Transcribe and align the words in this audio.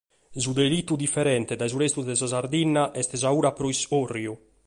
Su 0.43 0.51
delitu 0.59 0.93
diferente 1.03 1.53
dae 1.59 1.69
su 1.71 1.77
restu 1.83 2.01
de 2.05 2.15
Sardigna 2.17 2.83
est 3.01 3.11
sa 3.21 3.29
fura 3.33 3.51
pro 3.57 3.67
iscòrriu. 3.75 4.33